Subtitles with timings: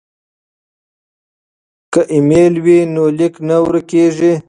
[1.93, 4.31] که ایمیل وي نو لیک نه ورک کیږي.